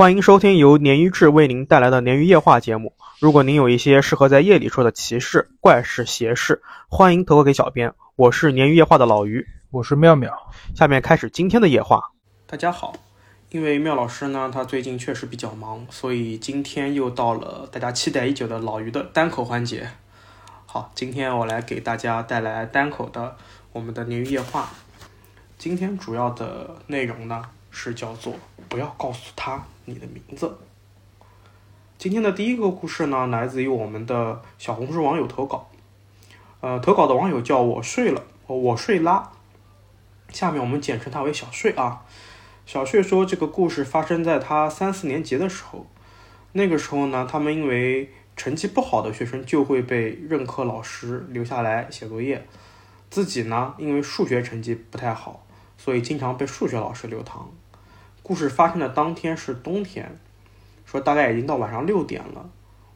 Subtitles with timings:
[0.00, 2.94] 欢迎收听由鲶鱼志为您带来的鲶鱼夜话节目。
[3.18, 7.92] 如果您有一些适合在夜里说的奇事、怪事、邪事，欢迎投稿给小编。
[8.16, 10.32] 我是鲶鱼夜话的老鱼，我是妙妙。
[10.74, 12.12] 下面开始今天的夜话。
[12.46, 12.94] 大家好，
[13.50, 19.86] 因为妙老师呢，他最近确实比较忙，所以今天又到了大家期待已久的老鱼的单口环节。
[20.64, 23.36] 好，今天我来给大家带来单口的
[23.74, 24.70] 我们的鲶鱼夜话。
[25.58, 28.34] 今天主要的内容呢是叫做
[28.68, 30.58] 不要告诉他你的名字。
[31.96, 35.68] 今天的第一个故事呢来自于我们的小红书网友投稿，
[36.60, 39.32] 呃，投稿的网友叫我睡了，我睡啦，
[40.30, 42.02] 下面我们简称他为小睡啊。
[42.66, 45.86] 小睡说这个故事发生在他三四年级的时候，
[46.52, 52.46] 那个时候呢，他们因为成绩不好的学生就会被任课老师留下来写作业，
[53.10, 55.44] 自己呢因为数学成绩不太好。
[55.76, 57.50] 所以经常被数学老师留堂。
[58.30, 60.16] 故事发生的当天是冬天，
[60.86, 62.48] 说大概已经到晚上六点了。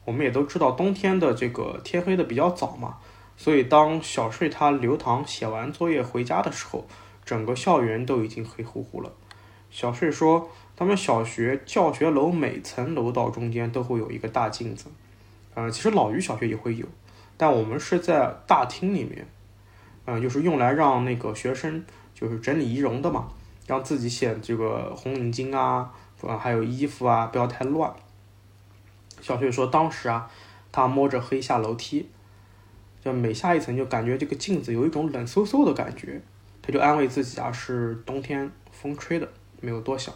[0.05, 2.99] 我们也都知道冬天的这个天黑的比较早嘛，
[3.35, 6.87] 所以当小睡他留堂写完作业回家的时候，
[7.25, 9.11] 整个校园都已经黑乎乎了。
[9.69, 14.85] 小睡说，他们小学教学楼每层楼道中间都会有一个大镜子，
[15.53, 16.85] 呃，其实老于小学也会有，
[17.35, 19.27] 但我们是在大厅里面，
[20.05, 21.83] 嗯，就是用来让那个学生。
[22.17, 23.27] 就是整理仪容的嘛，
[23.67, 27.93] 让自己显这个红领巾啊，啊还有衣服啊不要太乱。
[29.21, 30.29] 小雪说，当时啊，
[30.71, 32.07] 他摸着黑下楼梯，
[33.03, 36.21] 就每下一层就感觉这个镜子有一种冷飕飕的感觉，
[36.61, 39.27] 他就安慰自己啊是冬天风吹的，
[39.61, 40.13] 没有多想。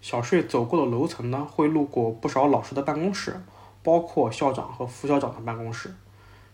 [0.00, 3.40] 小睡走过的楼层呢，会路过不少老师的办公室，
[3.82, 5.92] 包括校长和副校长的办公室。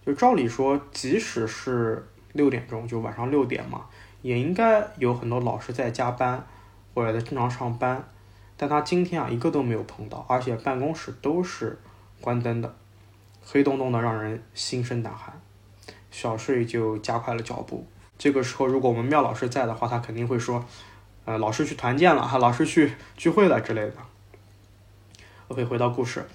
[0.07, 3.87] 就照理说，即使是六点钟，就晚上六点嘛。
[4.23, 6.47] 也应该有很多老师在加班
[6.95, 8.09] 或者在正常上班，
[8.57, 11.79] 但他今天啊一个都没有碰到，而且办公室都是
[12.21, 12.75] 关灯的，
[13.45, 15.41] 黑洞洞的让人心生胆寒。
[16.11, 17.87] 小睡就加快了脚步。
[18.17, 20.65] 这个时候，如果我们妙老师在的话，他肯定会说
[21.25, 23.95] ：“呃，老师去团建了，哈，老师去聚会了之类的。”
[25.47, 26.27] OK，回到故事，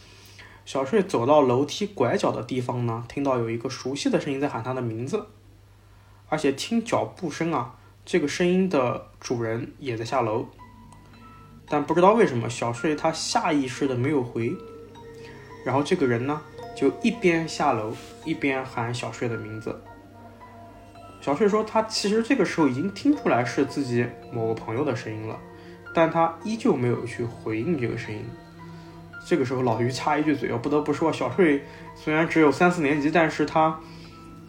[0.64, 5.28] 小睡走到楼梯拐角的地方呢，听到有一个熟悉的声音在喊他的名字。
[6.34, 10.48] 而且听脚步声啊，这个声音的主人也在下楼，
[11.70, 14.52] 但不知道为什么小睡他下意识的没有回，
[15.64, 16.42] 然后这个人呢
[16.76, 17.96] 就一边下楼
[18.26, 19.80] 一边喊小睡的名字。
[21.22, 25.40] 小睡说他其实这个时候已经听出来是自己某个朋友的声音了，
[25.94, 28.26] 但他依旧没有去回应这个声音。
[29.24, 31.64] 这个时候老于插一句嘴，我不得不说小睡
[31.94, 33.80] 虽然只有三四年级，但是他。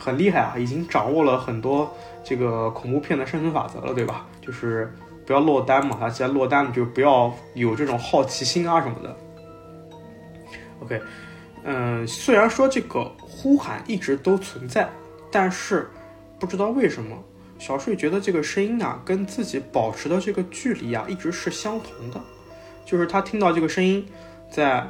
[0.05, 1.91] 很厉害啊，已经掌握了很多
[2.23, 4.27] 这个恐怖片的生存法则了，对吧？
[4.43, 4.93] 就是
[5.25, 9.17] 不要落单嘛，他既然落单了，就不要有这种好奇心啊什么的。
[10.81, 11.01] OK，
[11.63, 14.87] 嗯，虽然说这个呼喊一直都存在，
[15.31, 15.89] 但是
[16.39, 17.17] 不知道为什么，
[17.59, 22.21] 小睡觉得这个声音啊，跟自己保持的这个距离啊，一直是相同的，
[22.85, 24.07] 就是他听到这个声音
[24.51, 24.87] 在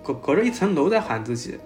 [0.00, 1.58] 隔隔着一层楼在喊自己。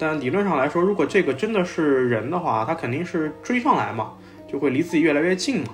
[0.00, 4.14] 但理论上来说，如果这个真的是人的话，他肯定是追上来嘛，
[4.50, 5.68] 就会离自己越来越近嘛。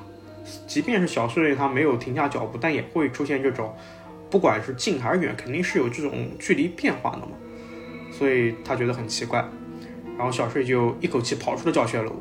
[0.66, 3.72] 即便是小睡他没有停下脚步，但也会出现这种，
[4.28, 7.28] 不管是近还是远，肯定是有这种距离变化的嘛。
[8.10, 9.38] 所以他觉得很奇怪，
[10.18, 12.12] 然后小睡就一口气跑出了教学楼，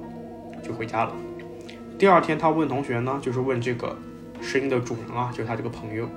[0.61, 1.13] 就回家了。
[1.97, 3.97] 第二天他问同学呢，就是问这个
[4.41, 6.07] 声音的主人啊，就是他这个朋友，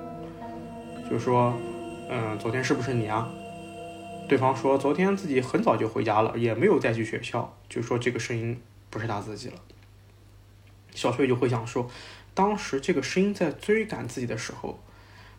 [1.09, 1.53] 就说，
[2.11, 3.27] 嗯，昨天是不是你啊？
[4.29, 9.55] 对方说，昨天自己很早就回家了，也没有再去学校，就说这个声音不是他自己了。
[10.93, 11.89] 小翠就会想说，
[12.35, 14.79] 当时这个声音在追赶自己的时候，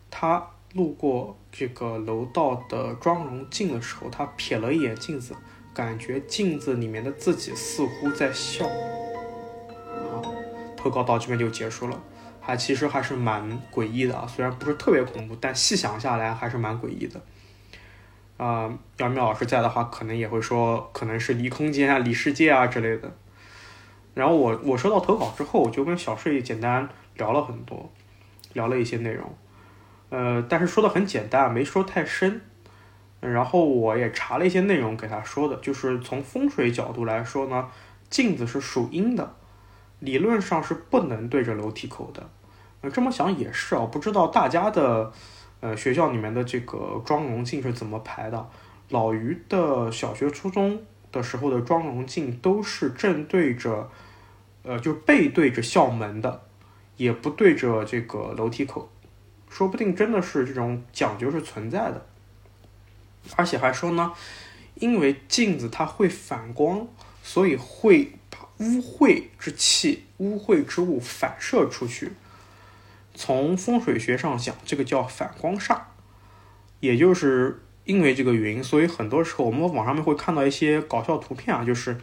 [0.09, 5.33] 他路过这个楼道的妆容镜的时候，他瞥了一眼镜子，
[5.73, 8.65] 感觉镜子里面的自己似乎在笑。
[10.11, 10.21] 好，
[10.75, 12.01] 投稿到这边就结束了，
[12.41, 17.21] 还其实还是蛮诡异的啊，虽然不是特别恐怖，但细想下来还是蛮诡异的。
[18.41, 18.67] 啊，
[18.97, 23.11] 杨妙老师在的话，可能也会说，可能是离空间啊、离世界啊之类的。
[24.15, 27.91] 然后我我收到投稿之后，我就跟小睡简单聊了很多，
[28.53, 29.31] 聊了一些内容，
[30.09, 32.41] 呃，但是说的很简单，没说太深。
[33.19, 37.69] 然后我也查了一些内容给他说的，就是从风水角度来说呢，
[38.09, 39.35] 镜子是属阴的，
[39.99, 42.27] 理论上是不能对着楼梯口的。
[42.81, 45.13] 呃，这么想也是啊，不知道大家的。
[45.61, 48.49] 呃，学校里面的这个妆容镜是怎么排的？
[48.89, 50.81] 老于的小学、初中
[51.11, 53.89] 的时候的妆容镜都是正对着，
[54.63, 56.41] 呃，就背对着校门的，
[56.97, 58.89] 也不对着这个楼梯口，
[59.49, 62.05] 说不定真的是这种讲究是存在的。
[63.35, 64.11] 而且还说呢，
[64.75, 66.87] 因为镜子它会反光，
[67.21, 72.11] 所以会把污秽之气、污秽之物反射出去。
[73.23, 75.77] 从风水学上讲，这个叫反光煞，
[76.79, 81.95] 也就是因为这个原因，所以很多时候我们网上面会看到一些搞笑图片啊，就是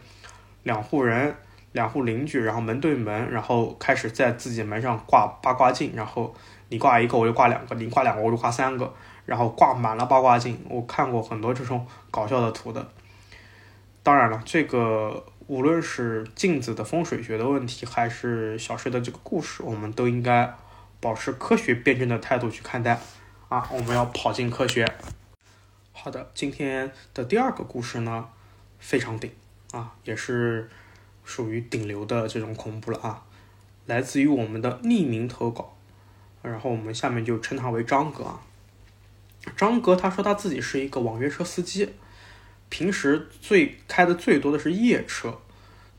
[0.63, 1.35] 两户人、
[1.73, 6.33] 两户邻居，然后门对门，然后开始在自己门上挂八卦镜，然后
[6.69, 8.93] 你挂一个我就挂两个，你挂两个我就挂三个，
[9.25, 10.57] 然后挂满了八卦镜。
[10.69, 12.89] 我看过很多这种搞笑的图的。
[14.01, 20.55] 当然了，这个无论是镜子的风水学的问题，还是小石的这个故事，我们都应该。
[21.01, 22.99] 保持科学辩证的态度去看待，
[23.47, 24.85] 啊，我们要跑进科学。
[25.93, 28.29] 好的，今天的第二个故事呢，
[28.79, 29.31] 非常顶
[29.71, 30.69] 啊，也是
[31.23, 33.23] 属于顶流的这种恐怖了啊，
[33.85, 35.75] 来自于我们的匿名投稿，
[36.41, 38.41] 然后我们下面就称他为张哥啊。
[39.55, 41.93] 张哥他说他自己是一个网约车司机，
[42.67, 45.39] 平时最开的最多的是夜车，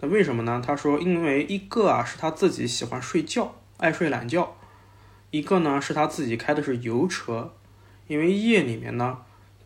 [0.00, 0.62] 那为什么呢？
[0.64, 4.56] 他说因为一个啊是他自己喜欢睡觉，爱睡懒觉。
[5.31, 7.53] 一个呢是他自己开的是油车，
[8.06, 9.19] 因为夜里面呢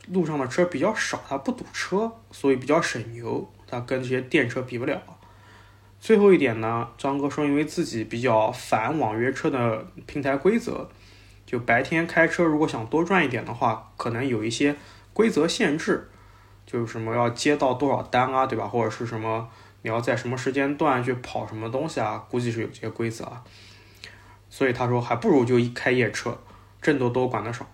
[0.08, 5.00] 路上的车比较少，他不堵车，所以比较省油，他跟这些电车比不了。
[5.98, 10.86] 最后一点呢，张哥说，因为自己比较反网约车的平台规则，
[11.46, 14.76] 就白天开车如果想多赚一点的话，可能有一些
[15.14, 16.10] 规则限制，
[16.66, 18.66] 就是什么要接到多少单啊，对吧？
[18.66, 19.48] 或者是什么
[19.80, 23.42] 你要在什么时间段去跑什么东西啊，估计是有这些规则啊。
[24.56, 26.38] 所以他说，还不如就一开夜车，
[26.80, 27.68] 挣多多，管得少。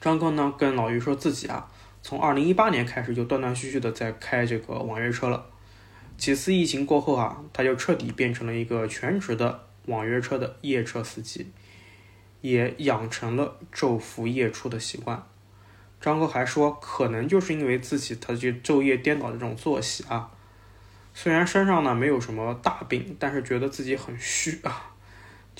[0.00, 1.70] 张哥呢，跟老于说自己啊，
[2.02, 5.46] 从二零一八年开始就断断续续的在开这个网约车了。
[6.18, 11.52] 几次疫情过后啊，他就彻底变成了一个全职的网约车的夜车司机，
[12.40, 15.24] 也养成了昼伏夜出的习惯。
[16.00, 20.32] 张哥还说，可能就是因为自己他就昼夜颠倒的这种作息啊，
[21.14, 24.88] 虽然身上呢没有什么大病，但是觉得自己很虚啊。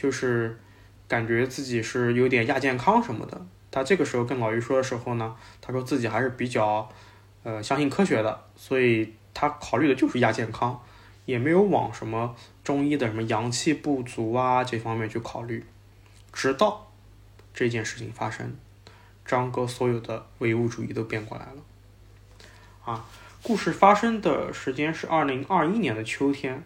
[0.00, 0.58] 就是
[1.06, 3.47] 感觉自己是有点亚健康什么的。
[3.70, 6.88] 他这个时候跟老于说的时候呢，他说自己还是比较
[7.43, 10.82] 呃相信科学的，所以他考虑的就是亚健康，
[11.26, 15.62] 也没有往什么中医的什么阳气不足啊这方面去考虑。
[16.32, 16.91] 直到
[17.52, 18.56] 这件事情发生，
[19.26, 21.62] 张哥所有的唯物主义都变过来了。
[22.87, 23.05] 啊，
[23.43, 26.64] 故事发生的时间是二零二一年的秋天。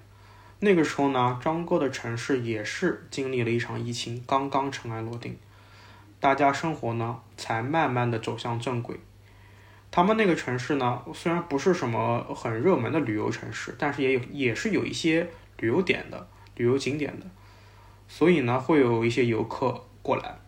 [0.65, 5.37] 那个时候呢，张哥的城市也是经历了一场疫情，刚刚尘埃落定，
[6.19, 8.99] 大家生活呢才慢慢的走向正轨。
[9.91, 15.29] 他们那个城市呢，虽然不是什么很热门的旅游城市，但是也有也是有一些
[15.59, 16.27] 旅游点的、
[16.57, 17.27] 旅游景点的，
[18.09, 20.39] 所以呢会有一些游客过来。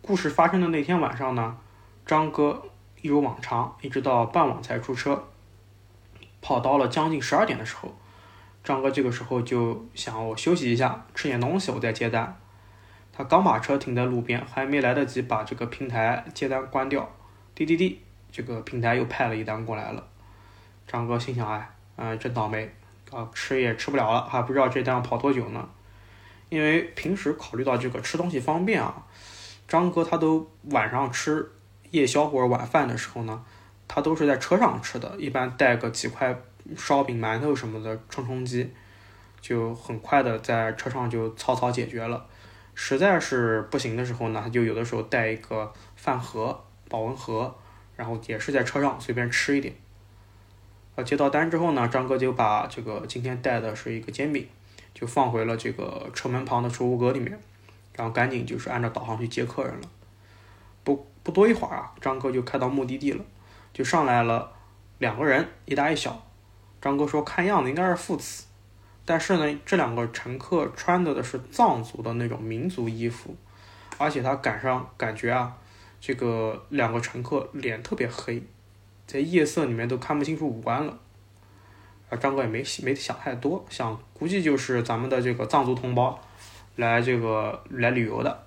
[0.00, 1.58] 故事发生的那天晚上呢，
[2.06, 2.62] 张哥
[3.02, 5.22] 一如往常，一直到傍晚才出车，
[6.40, 7.94] 跑到了将近十二点的时候。
[8.64, 12.34] 张哥这个时候就想我休息一下，吃点东西，我再接单。
[13.12, 17.06] 他刚把车停在路边，还没来得及把这个平台接单关掉，
[17.54, 18.00] 滴滴滴，
[18.32, 20.02] 这个平台又派了一单过来了。
[20.88, 22.74] 张哥心想：哎，嗯，真倒霉
[23.12, 25.68] 啊，吃也吃不了了，还不知道这单要跑多久呢。
[26.48, 29.04] 因为平时考虑到这个吃东西方便啊，
[29.68, 31.52] 张哥他都晚上吃
[31.90, 33.44] 夜宵或者晚饭的时候呢，
[33.86, 36.34] 他都是在车上吃的，一般带个几块。
[36.76, 38.70] 烧饼、馒头什么的充充饥，
[39.40, 42.26] 就很快的在车上就草草解决了。
[42.74, 47.54] 实在是不行的时候呢，他就有的时候带一个饭盒、保温盒，
[47.94, 49.74] 然后也是在车上随便吃一点。
[50.96, 54.48] 呃，接到单之后呢，张哥就把这个今天带的是一个煎饼，
[54.92, 57.38] 就放回了这个车门旁的储物格里面，
[57.94, 59.88] 然后赶紧就是按照导航去接客人了。
[60.82, 63.24] 不不多一会儿啊，张哥就开到目的地了，
[63.72, 64.52] 就上来了
[64.98, 66.20] 两个人，一大一小。
[66.84, 68.44] 张哥说：“看样子应该是父子，
[69.06, 73.34] 但是呢，这两个乘客穿的的是藏族的那种民族衣服，
[73.96, 75.56] 而且他赶上感觉啊，
[75.98, 78.42] 这个两个乘客脸特别黑，
[79.06, 80.98] 在夜色里面都看不清楚五官了。
[82.10, 86.20] 啊，张哥也没没想太多，想估计就是咱们的这个藏族同胞
[86.76, 88.46] 来这个来旅游的，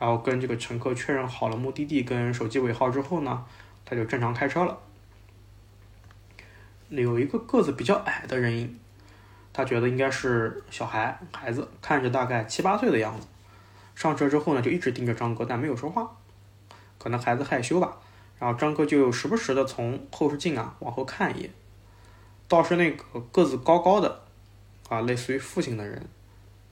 [0.00, 3.44] 然后跟这个乘客确认好了目的地跟手机尾号之后呢，
[3.84, 4.76] 他就正常开车了。”
[7.00, 8.78] 有一个个子比较矮的人影，
[9.52, 13.26] 他觉得应该是小孩孩子，看着大概七八岁的样子。
[13.94, 16.10] 上车之后呢，就一直盯着张哥，但没有说话，
[16.98, 17.96] 可能孩子害羞吧。
[18.38, 21.50] 然后张哥就时不时的从后视镜啊往后看一眼，
[22.48, 24.20] 倒是那个个子高高的，
[24.88, 26.06] 啊，类似于父亲的人，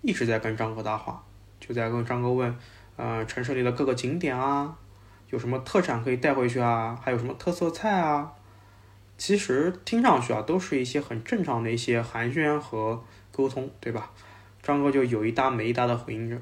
[0.02, 1.22] 一直在跟张哥搭话，
[1.60, 2.54] 就在跟张哥问，
[2.96, 4.76] 呃，城市里的各个景点啊，
[5.30, 8.32] 有什么特产可以带回去啊，还有什么特色菜啊。
[9.20, 14.10] 其实听上去啊，都是一些很正常的一些寒暄和沟通，对吧？
[14.62, 16.40] 张哥就有一搭没一搭的回应着。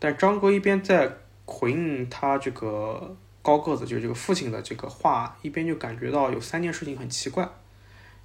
[0.00, 7.48] 但张哥一边在回应他这个高个子，就是这个父亲的这个话，一边就感觉到有三件事情很奇怪。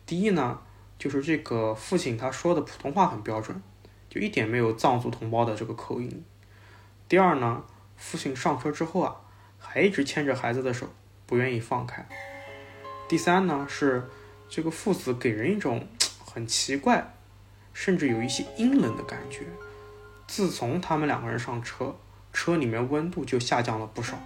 [0.07, 0.59] 第一呢，
[0.97, 3.61] 就是这个父亲他说的普通话很标准，
[4.09, 6.25] 就一点没有藏族同胞的这个口音。
[7.07, 7.63] 第二呢，
[7.97, 9.15] 父亲上车之后啊，
[9.59, 10.89] 还一直牵着孩子的手，
[11.27, 12.03] 不愿意放开。
[13.07, 14.09] 第三呢是，
[14.49, 15.87] 这个父子给人一种
[16.25, 17.13] 很奇怪，
[17.73, 19.45] 甚至有一些阴冷的感觉。
[20.27, 21.95] 自从他们两个人上车，
[22.33, 24.19] 车里面温度就下降了不少。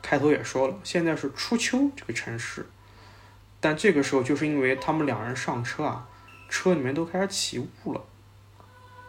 [0.00, 2.66] 开头也说了，现在是初秋这个城市，
[3.60, 6.08] 但这个时候就是因为他们两人上车啊，
[6.48, 8.00] 车里面都开始起雾了，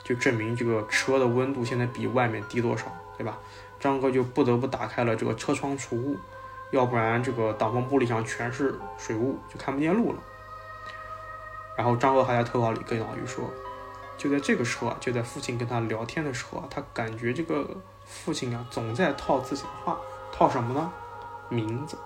[0.03, 3.37] 就证明这个车的温度现在比外面低多少，对吧？
[3.79, 6.17] 张哥就不得不打开了这个车窗除雾。
[6.75, 10.19] 要不然这个挡风玻璃上全是水雾，就看不见路了。
[11.77, 13.43] 然后张哥还在投稿里跟老于说，
[14.17, 17.65] 就在这个时候啊，就在父亲跟他聊天的时候啊，他感觉这个
[18.05, 19.97] 父亲啊总在套自己的话，
[20.31, 20.91] 套什么呢？
[21.49, 21.97] 名字。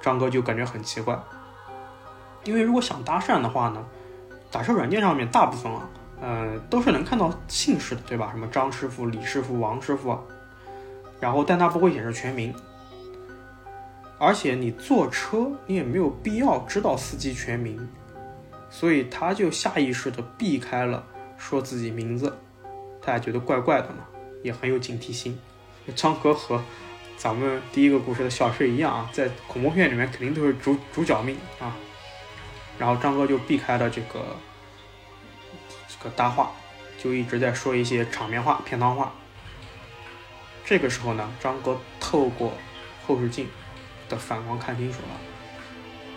[0.00, 1.18] 张哥就感觉很奇怪，
[2.44, 3.84] 因为如果想搭讪的话呢，
[4.50, 5.88] 打车软件上面大部分啊，
[6.20, 8.30] 呃，都是能看到姓氏的，对吧？
[8.32, 10.20] 什么张师傅、李师傅、王师傅，啊
[11.20, 12.54] 然后但他不会显示全名。
[14.18, 17.88] 而且你坐车，你也没有必要知道司机全名，
[18.68, 21.06] 所以他就下意识的避开了
[21.36, 22.36] 说自己名字，
[23.00, 24.04] 他也觉得怪怪的嘛，
[24.42, 25.38] 也很有警惕心。
[25.94, 26.60] 张哥和
[27.16, 31.76] 咱们第一个故事的小事一样啊，在恐怖片里面肯定都是主主角命啊。
[32.76, 34.36] 然后张哥就避开了这个
[35.86, 36.50] 这个搭话，
[36.98, 39.12] 就一直在说一些场面话、片汤话。
[40.64, 42.52] 这个时候呢，张哥透过
[43.06, 43.46] 后视镜。
[44.08, 45.20] 的反光看清楚了，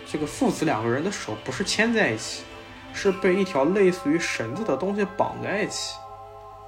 [0.06, 2.44] 这个父子两个人的手不是牵在一起，
[2.92, 5.96] 是被一条类似于绳子的东西绑在一起。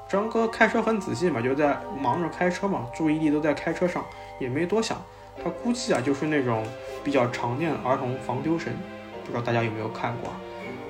[0.09, 4.05] 张哥开车很仔细嘛，就在忙着开车嘛，注意力都在开车上，
[4.39, 5.03] 也没多想。
[5.43, 6.65] 他估计啊，就是那种
[7.03, 8.73] 比较常见的儿童防丢绳，
[9.25, 10.31] 不知道大家有没有看过？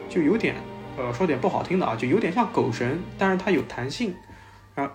[0.09, 0.57] 就有点，
[0.99, 4.15] 呃，说点不好听的啊，就有点像狗绳，但是它有弹性，
[4.75, 4.93] 然后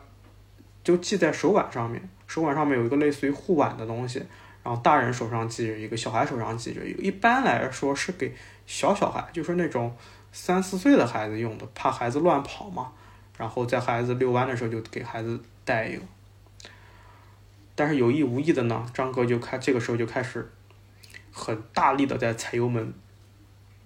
[0.83, 4.23] 就系在手腕上面，手腕上面有一个类似于护腕的东西。
[4.69, 7.01] 然后大人手上系着一个，小孩手上系着一个。
[7.01, 8.31] 一般来说是给
[8.67, 9.91] 小小孩，就是那种
[10.31, 12.91] 三四岁的孩子用的，怕孩子乱跑嘛。
[13.35, 16.03] 然后在孩子遛弯的时候就给孩子带一个。
[17.73, 20.47] 但是有意无意的呢，张哥就开这个时候就开始
[21.31, 22.93] 很大力的在踩油门，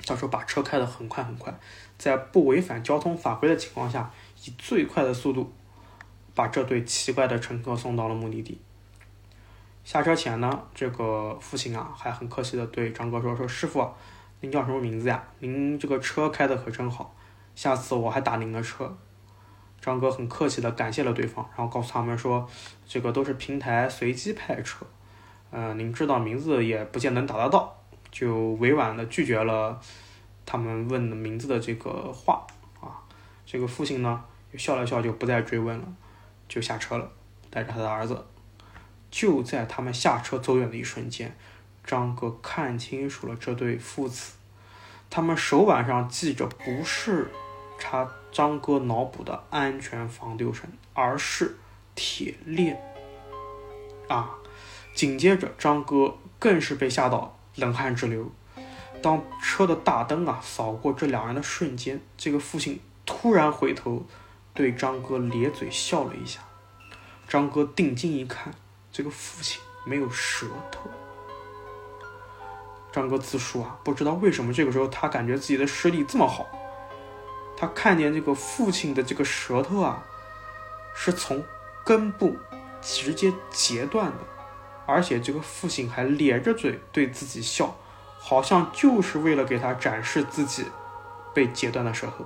[0.05, 1.57] 到时候把车开得很快很快，
[1.97, 4.11] 在不违反交通法规的情况下，
[4.43, 5.53] 以最快的速度
[6.35, 8.59] 把这对奇怪的乘客送到了目的地。
[9.83, 13.85] 下车前呢，这个父亲啊还很客气的对张哥说：“说师傅，
[14.39, 15.21] 您叫什么名字呀？
[15.39, 17.13] 您这个车开的可真好，
[17.53, 18.95] 下次我还打您的车。”
[19.81, 22.47] 张哥很客气的感谢了对方，然后告诉他们说
[22.87, 24.85] ：“这个都是平台随机派车，
[25.51, 27.75] 嗯，您知道名字也不见能打得到，
[28.09, 29.77] 就委婉的拒绝了
[30.45, 32.47] 他们问的名字的这个话
[32.79, 33.03] 啊。”
[33.45, 34.23] 这个父亲呢
[34.53, 35.85] 就笑了笑，就不再追问了，
[36.47, 37.11] 就下车了，
[37.49, 38.25] 带着他的儿子。
[39.13, 41.37] 就在他们下车走远的一瞬间，
[41.85, 44.33] 张哥看清楚了这对父子，
[45.07, 47.29] 他们手腕上系着不是
[47.77, 51.55] 他张哥脑补的安全防丢绳，而是
[51.93, 52.81] 铁链。
[54.07, 54.31] 啊！
[54.95, 58.31] 紧接着，张哥更是被吓到冷汗直流。
[59.03, 64.03] 当车的大灯啊扫过这两人的瞬间，这个父亲突然回头
[64.55, 66.39] 对张哥咧嘴笑了一下。
[67.27, 68.51] 张哥定睛一看。
[68.93, 70.87] 这个父亲没有舌头。
[72.91, 76.45] 张哥自述啊，不知道为什么这个时候他感觉自己的视力这么好。
[77.57, 80.03] 他看见这个父亲的这个舌头啊，
[80.95, 81.43] 是从
[81.83, 82.37] 根部
[82.81, 84.17] 直接截断的，
[84.85, 87.75] 而且这个父亲还咧着嘴对自己笑，
[88.19, 90.65] 好像就是为了给他展示自己
[91.33, 92.23] 被截断的舌头。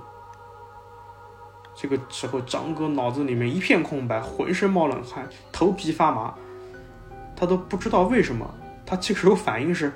[1.74, 6.34] 这个时候，张哥脑子里面一片空白，浑身冒冷汗，头皮发麻。
[7.38, 8.52] 他都不知道为什么，
[8.84, 9.92] 他这个时候反应是：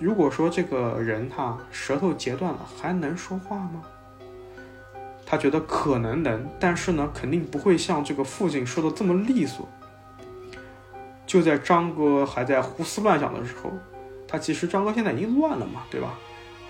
[0.00, 3.82] 如果说这个人他舌头截断了，还能说话吗？
[5.26, 9.68] 他觉得可能能，但是呢，肯定不会像这个父亲说的这么利索。
[11.26, 13.70] 就在张哥还在胡思乱想的时候，
[14.26, 16.14] 他其实张哥现在已经乱了嘛，对吧？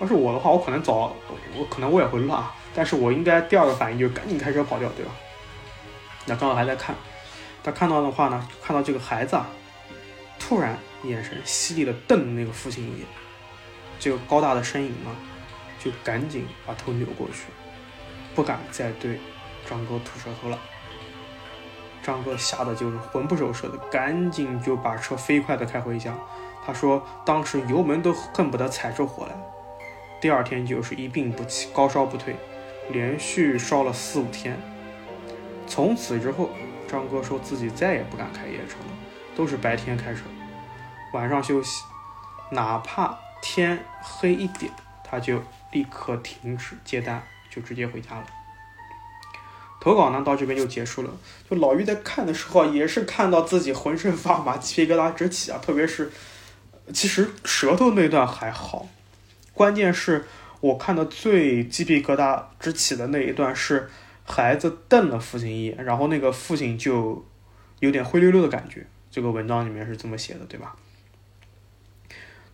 [0.01, 1.15] 要是我的话，我可能早，
[1.57, 2.43] 我可能我也会乱，
[2.73, 5.11] 但是我应该第二个反应就是赶紧开车跑掉，对吧？
[6.25, 6.93] 那张哥还在看，
[7.65, 9.47] 他看到的话呢，看到这个孩子啊，
[10.37, 13.07] 突然眼神犀利的瞪那个父亲一眼，
[13.97, 15.09] 这个高大的身影呢，
[15.83, 17.45] 就赶紧把头扭过去，
[18.35, 19.19] 不敢再对
[19.67, 20.59] 张哥吐舌头了。
[22.03, 26.15] 张哥吓得就是魂不守舍的，赶紧就把车飞快的开回家。
[26.63, 29.35] 他说，当时油门都恨不得踩出火来。
[30.21, 32.35] 第二天就是一病不起，高烧不退，
[32.91, 34.55] 连续烧了四五天。
[35.65, 36.51] 从此之后，
[36.87, 38.91] 张哥说自己再也不敢开夜车了，
[39.35, 40.21] 都是白天开车，
[41.13, 41.83] 晚上休息，
[42.51, 44.71] 哪怕天黑一点，
[45.03, 48.25] 他就立刻停止接单，就直接回家了。
[49.79, 51.11] 投稿呢到这边就结束了。
[51.47, 55.59] 就老于在看的时候，也是看到自己浑身发麻，鸡皮疙瘩直起啊。
[55.61, 56.11] 特别是，
[56.91, 58.87] 其实舌头那段还好，
[59.53, 60.25] 关键是
[60.59, 63.91] 我看的最鸡皮疙瘩直起的那一段是
[64.25, 67.23] 孩子瞪了父亲一眼，然后那个父亲就
[67.79, 68.85] 有点灰溜溜的感觉。
[69.09, 70.75] 这个文章里面是这么写的，对吧？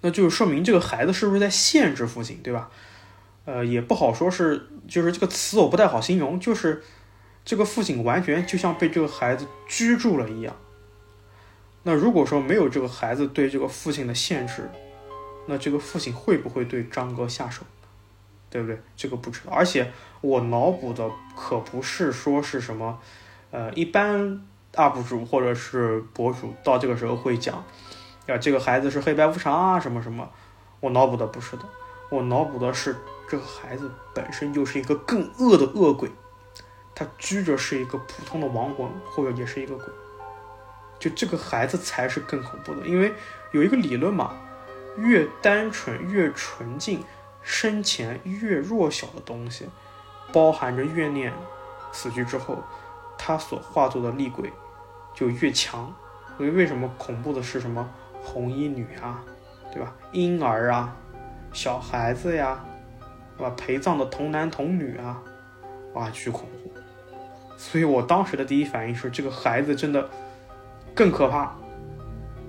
[0.02, 2.70] 那就是说明这个孩子是不是在限制父亲，对吧？
[3.46, 6.84] 呃，也不好说是，就是这个词我不太好形容，就是。
[7.44, 10.56] 这个父亲完全就像被这个孩子居住了一样。
[11.82, 14.70] 那如果说没有这个孩子对这个父亲的限制，
[15.48, 17.64] 那这个父亲会不会对张哥下手？
[18.52, 18.80] 对不对？
[18.96, 19.52] 这个不知道。
[19.52, 19.92] 而且
[20.22, 23.00] 我脑补的可不是说是什么，
[23.50, 27.64] 呃，一般 UP 主或者是博主到这个时候会讲，
[28.28, 30.30] 呀，这个孩子是黑白无常啊，什么什么。
[30.80, 31.64] 我脑补的不是的，
[32.12, 32.96] 我脑补的是
[33.28, 36.12] 这个孩子本身就是一个更恶的恶鬼。
[36.94, 39.86] 他居着是一个普通的亡魂，或者也是一个鬼，
[41.00, 43.12] 就这个孩子才是更恐怖的，因为
[43.54, 44.36] 有一个理论嘛，
[44.98, 47.02] 越单纯越纯净，
[47.42, 49.68] 生前越弱小的东西，
[50.32, 51.34] 包含着怨念，
[51.92, 52.58] 死去之后，
[53.18, 54.52] 他所化作的厉鬼
[55.14, 55.94] 就越强。
[56.38, 57.88] 所以为什么恐怖的是什么
[58.24, 59.24] 红衣女啊，
[59.72, 59.94] 对吧？
[60.12, 60.96] 婴儿啊，
[61.54, 62.64] 小孩子呀，
[63.38, 63.54] 对吧？
[63.56, 65.22] 陪葬的童男童女啊，
[65.94, 66.72] 哇，巨恐怖。
[67.58, 70.10] 所以我当时的第一反应是，这个孩子真的
[70.96, 71.56] 更可怕。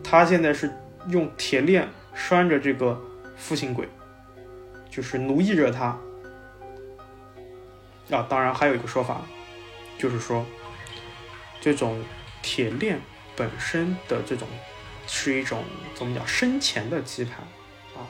[0.02, 0.72] 他现在是
[1.08, 2.98] 用铁链拴着这个
[3.36, 3.86] 父亲鬼，
[4.92, 5.98] 就是奴役着他。
[8.10, 9.22] 啊，当然还有一个说法，
[9.98, 10.44] 就是说，
[11.62, 12.04] 这种
[12.42, 13.00] 铁链
[13.34, 14.46] 本身的这种
[15.06, 17.30] 是一种怎么讲生前的羁绊
[17.96, 18.04] 啊，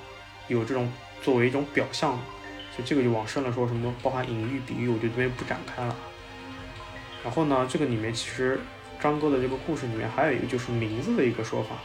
[0.48, 0.92] 有这种
[1.22, 2.18] 作为一种表象。
[2.74, 5.94] 所以这个就往深了说，什么包含隐喻、比喻，我就这边不展开了。
[7.22, 8.58] 然后呢，这个里面其实
[8.98, 11.76] 张哥的这个故事里面还有一个就是名字的一个说法。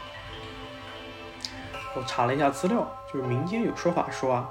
[1.93, 4.49] 我查了一下资料，就是民间有说法说啊，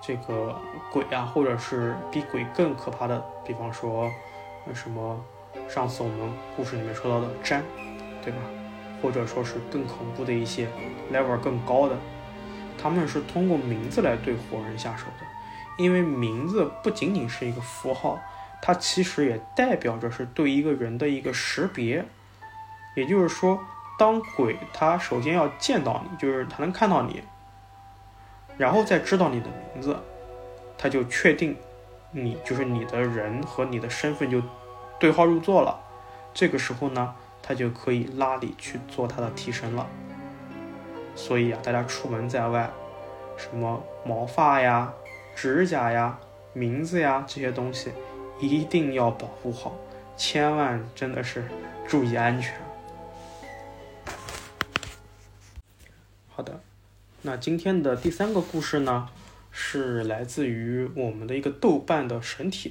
[0.00, 0.54] 这个
[0.92, 4.10] 鬼啊，或者是比鬼更可怕的，比方说
[4.74, 5.18] 什么
[5.68, 7.60] 上次我们故事里面说到的瞻，
[8.22, 8.38] 对吧？
[9.02, 10.68] 或者说是更恐怖的一些
[11.12, 11.96] level 更高的，
[12.76, 18.18] 他们是通过名字来对活人下手的，因为名字不仅仅是一个符号。
[18.60, 22.04] 它其实也代表着是对一个人的一个识别，
[22.96, 23.60] 也就是说，
[23.96, 27.22] 当鬼他首先要见到你，就是他能看到你，
[28.58, 29.96] 然后再知道你的名字，
[30.76, 31.56] 他就确定
[32.10, 34.42] 你就是你的人和你的身份就
[34.98, 35.80] 对号入座了。
[36.34, 39.86] 这个时候呢，他就可以拉你去做他的替身了。
[41.14, 42.68] 所以啊，大家出门在外，
[43.36, 44.92] 什么毛发呀、
[45.34, 46.18] 指甲呀、
[46.52, 47.92] 名字呀这些东西。
[48.40, 49.74] 一定要保护好，
[50.16, 51.44] 千万真的是
[51.88, 52.54] 注意安全。
[56.28, 56.60] 好的，
[57.22, 59.08] 那今天的第三个故事呢，
[59.50, 62.70] 是来自于我们的一个豆瓣的神帖，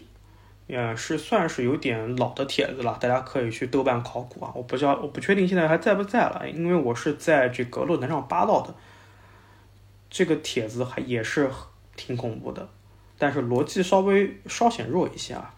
[0.68, 4.54] 也是算是有点老的帖子了，大家可以去豆瓣考古啊。
[4.56, 8.74] 我不知道，我不确定现在还在不在了，因为我是在这个论坛上扒到的。
[10.10, 11.52] 这个帖子还也是
[11.98, 12.70] 挺恐怖的，
[13.18, 15.54] 但是逻辑稍微稍显弱一些啊。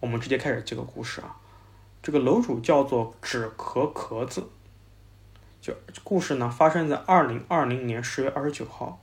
[0.00, 1.36] 我们直接开始这个故事啊，
[2.02, 4.42] 这个楼主叫做纸壳壳子，
[5.62, 5.72] 就
[6.04, 9.00] 故事呢发生在二零二零年十月二十九号，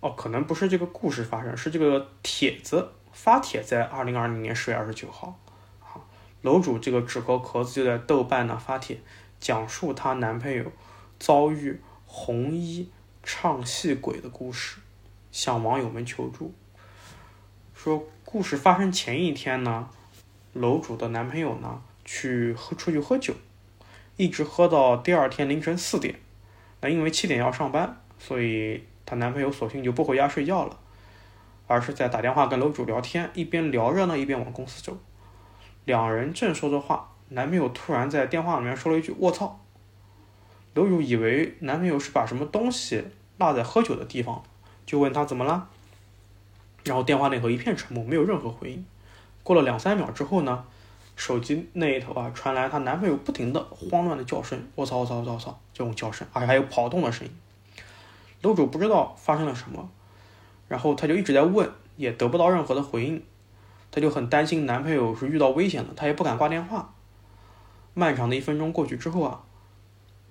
[0.00, 5.38] 哦，可能不是这个故事发生，是这个帖子发帖在二零二零年十月二十九号，
[5.80, 6.02] 啊，
[6.42, 8.98] 楼主这个纸壳壳子就在豆瓣呢发帖，
[9.38, 10.72] 讲述她男朋友
[11.20, 12.90] 遭遇红衣
[13.22, 14.78] 唱戏鬼的故事，
[15.30, 16.52] 向网友们求助，
[17.72, 18.02] 说。
[18.26, 19.88] 故事发生前一天呢，
[20.54, 23.32] 楼主的男朋友呢去喝出去喝酒，
[24.16, 26.20] 一直喝到第二天凌晨四点。
[26.80, 30.78] 那因为七点要上班，所以她男朋友索性就不回家睡觉了，
[31.66, 34.98] 而是在打电话跟楼主聊天，一边聊着呢，一边往公司走。
[35.84, 39.60] 两人正说着话，男朋友突然在电话里面说了一句“卧槽”。
[40.74, 43.04] 楼主以为男朋友是把什么东西
[43.38, 44.42] 落在喝酒的地方，
[44.84, 45.68] 就问他怎么了。
[46.84, 48.84] 然后电话那头一片沉默，没有任何回应。
[49.42, 50.64] 过了两三秒之后呢，
[51.16, 57.32] 手机那一头啊传来她男朋友不停的慌乱的叫声：“我操我操我操操！”这种叫声，而且还有跑动的声音。
[58.42, 59.88] 楼主不知道发生了什么，
[60.68, 63.22] 然后她就一直在问，也得不到任何的回应。
[63.90, 66.92] 她就很担心男朋友是遇到危险了，她也不敢挂电话。
[67.94, 69.40] 漫长的一分钟过去之后啊，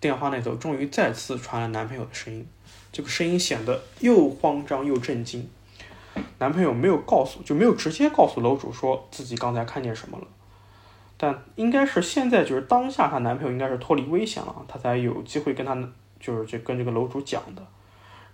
[0.02, 2.46] 电话那头终于再次传来男朋友的声音，
[2.92, 5.50] 这个声音显得又慌张又震惊。
[6.40, 10.28] 男朋友没有告诉，就没有直接告诉楼主说自己刚才看见什么了，
[11.18, 15.78] 但应该是现在就是当下，她男朋友应该是脱离危险了，她才有机会跟她
[16.20, 17.66] 就是这跟这个楼主讲的。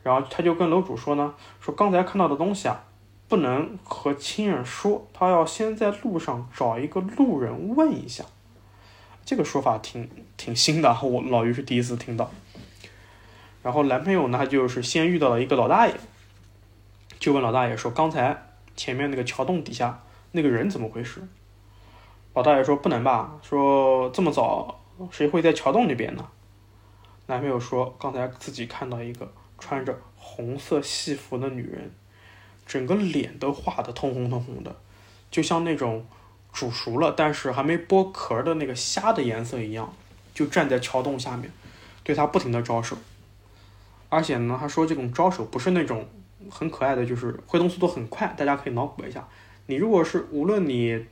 [0.04, 2.84] 然后她就跟楼主说呢，说刚才看到的东西啊。
[3.28, 8.26] 不能和亲人说，她要先在路上找一个路人问一下。
[9.24, 12.32] 这个说法挺挺新的，我老于是第一次听到。
[13.62, 15.94] 然后男朋友呢，就是先遇到了一个老大爷，
[17.20, 18.36] 就问老大爷说：“刚才
[18.76, 21.22] 前面那个桥洞底下那个人怎么回事？”
[22.34, 23.40] 老大爷说：“不能吧？
[23.42, 24.80] 说这么早
[25.12, 26.26] 谁会在桥洞那边呢？”
[27.28, 31.92] 男朋友说：“刚才自己看到一个穿着红色戏服的女人。”
[32.66, 34.76] 整个脸都画的通红通红的，
[35.32, 36.06] 就像那种
[36.54, 39.92] 煮熟了但是还没剥壳的那个虾的颜色一样，
[40.36, 41.52] 就站在桥洞下面，
[42.04, 42.96] 对他不停的招手。
[44.08, 46.08] 而且呢，他说这种招手不是那种
[46.48, 48.32] 很可爱的，就是挥动速度很快。
[48.38, 49.28] 大家可以脑补一下，
[49.66, 51.08] 你如果是无论你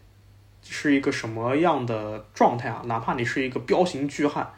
[0.69, 4.51] 是一个什么样的状态啊，哪怕你是一个彪形巨汉，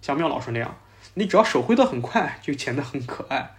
[0.00, 0.76] 像妙老师那样，
[1.14, 3.54] 你只要手挥的很快，就显得很可爱。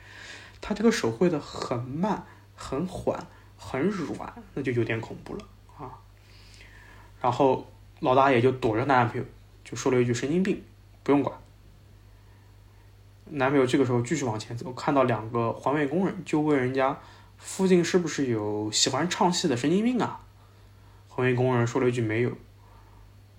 [0.62, 2.26] 他这个手挥的很慢。
[2.60, 5.46] 很缓，很软，那就有点恐怖了
[5.78, 5.94] 啊。
[7.22, 9.24] 然后老大爷就躲着男朋友，
[9.64, 10.64] 就说了一句“神经病，
[11.04, 11.38] 不用管”。
[13.30, 16.98] 男朋友这个时候继续往前走，看到两个环卫工人，就问人家
[17.38, 20.22] 附近是不是有喜欢唱戏的神经病啊？
[21.18, 22.32] 环卫工人说了一句“没有”，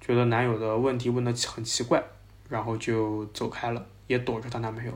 [0.02, 2.02] 觉得男友的问题问的很奇怪，
[2.48, 4.92] 然后就走开了，也躲着她男朋友。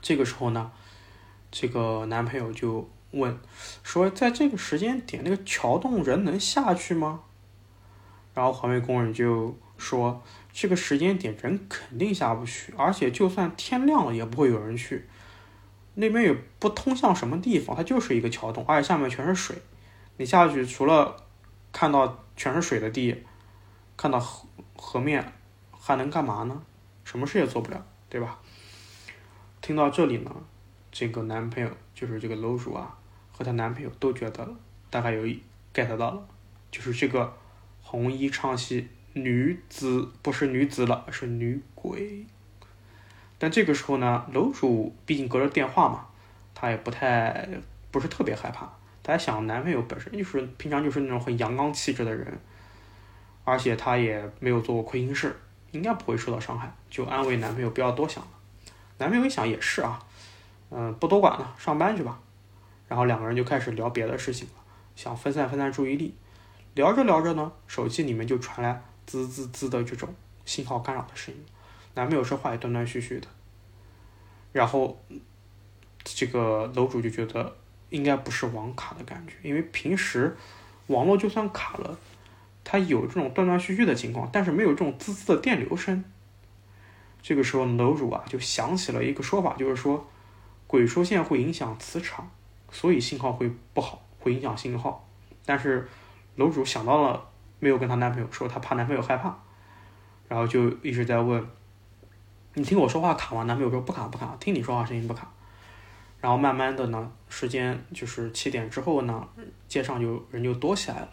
[0.00, 0.70] 这个时候呢？
[1.50, 3.36] 这个男朋友就问
[3.82, 7.22] 说：“在这个时间点，那个桥洞人能下去吗？”
[8.32, 10.22] 然后环卫工人就说
[10.54, 15.04] ：“这个时间点人肯定下不去，而且就算天亮了也不会有人去。
[15.94, 19.56] 那边也不通向什么地方，它就是一个桥洞，而且下面全是水。
[20.16, 21.16] 你下去除了
[21.72, 23.24] 看到全是水的地，
[23.96, 25.32] 看到河河面，
[25.70, 26.62] 还能干嘛呢？
[27.04, 28.38] 什么事也做不了，对吧？”
[29.60, 30.30] 听到这里呢。
[30.98, 32.96] 这个男朋友就是这个楼主啊，
[33.30, 34.48] 和她男朋友都觉得
[34.88, 35.26] 大概有
[35.74, 36.26] get 到了，
[36.70, 37.36] 就是这个
[37.82, 42.24] 红衣唱戏女子不是女子了，是女鬼。
[43.36, 46.06] 但这个时候呢，楼主毕竟隔着电话嘛，
[46.54, 47.46] 他也不太
[47.90, 48.75] 不是特别害怕。
[49.06, 52.36] 他想男朋友本身就是平常就是那种很阳刚气质的人，
[53.44, 55.36] 而且他也没有做过亏心事，
[55.70, 58.30] 应该不会受到伤害，就安慰男朋友不要多想了。
[58.98, 60.02] 男朋友一想也是啊。
[60.68, 62.18] 嗯，不多管了，上班去吧。
[62.88, 64.54] 然后两个人就开始聊别的事情了，
[64.96, 66.12] 想分散分散注意力。
[66.74, 70.12] 聊着聊着呢，手机里面就传来滋滋滋的这种
[70.44, 71.44] 信号干扰的声音。
[71.94, 73.28] 男朋友说话也断断续续的。
[74.52, 75.00] 然后
[76.02, 77.56] 这个楼主就觉得
[77.90, 80.36] 应该不是网卡的感觉，因为平时
[80.88, 81.98] 网络就算卡了，
[82.64, 86.04] 它有这种断断续续的情况，但是没有这种滋滋的电流声。
[87.22, 90.06] 这个时候楼主啊就想起了一个说法，就是说。
[90.68, 92.28] 鬼出现会影响磁场，
[92.72, 95.08] 所以信号会不好，会影响信号。
[95.44, 95.88] 但是
[96.34, 97.24] 楼主想到了，
[97.60, 99.32] 没有跟她男朋友说，她怕男朋友害怕，
[100.26, 101.46] 然后就一直在问
[102.54, 105.30] ：“你听我说话卡吗？”男朋友说：“不卡不卡，听你说话声音不卡。”
[106.26, 109.28] 然后慢慢的呢，时间就是七点之后呢，
[109.68, 111.08] 街上就人就多起来了，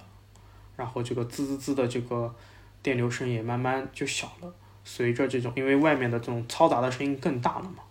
[0.76, 2.34] 然后这个滋滋滋的这个
[2.82, 4.52] 电流声也慢慢就小了，
[4.84, 7.84] 随着这种因为外面的这种嘈杂的声音更大了嘛。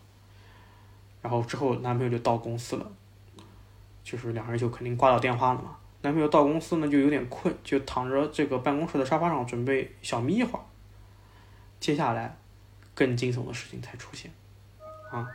[1.22, 2.90] 然后之后，男朋友就到公司了，
[4.02, 5.76] 就是两人就肯定挂掉电话了嘛。
[6.00, 10.64] 男朋友到公司呢，就有点困，就躺着这个办公室的沙发上准备小眯一会儿。
[11.78, 12.36] 接下来，
[12.96, 14.28] 更惊悚的事情才出现，
[15.12, 15.30] 啊，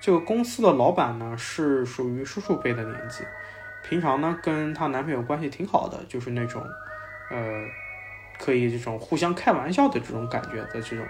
[0.00, 3.24] 这个公司的老板呢是属于叔叔辈的年纪，
[3.82, 6.62] 平常呢跟她男朋友关系挺好的，就是那种，
[7.30, 7.64] 呃，
[8.38, 11.04] 可以这种互相开玩笑的这种感觉的这种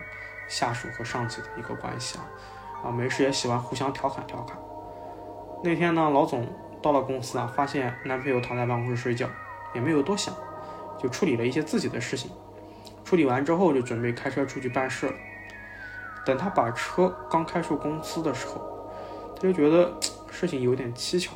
[0.48, 2.24] 下属和上级的一个关系啊。
[2.84, 4.56] 啊，没事也喜欢互相调侃调侃。
[5.62, 6.46] 那天呢，老总
[6.80, 9.28] 到了公司啊，发现男朋友躺在办公室睡觉，
[9.74, 10.32] 也没有多想，
[10.96, 12.30] 就处理了一些自己的事情。
[13.04, 15.12] 处理完之后，就准备开车出去办事了。
[16.24, 18.77] 等他把车刚开出公司的时候，
[19.40, 19.94] 他就觉得
[20.32, 21.30] 事情有点蹊跷。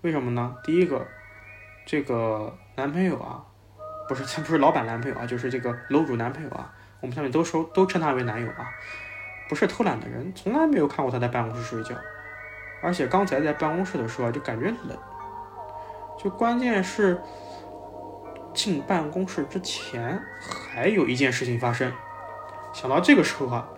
[0.00, 0.56] 为什么呢？
[0.64, 1.06] 第一个，
[1.86, 3.40] 这个男朋友啊，
[4.08, 8.68] 不是 不是老板男朋友啊，就是这个楼主男朋友啊，我们下面都说都称他为男友啊，
[9.48, 11.94] 不是偷懒的人，从来没有看过他在办公室睡觉。
[12.82, 14.98] 而且刚才在办公室的时候，就感觉冷。
[16.18, 17.20] 就关键是
[18.52, 21.92] 进办公室之前还有一件事情发生。
[22.72, 23.68] 想到这个时候啊。